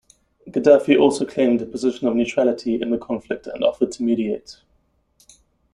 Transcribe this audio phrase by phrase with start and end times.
[0.47, 4.57] Gaddafi also claimed a position of neutrality in the conflict and offered to mediate.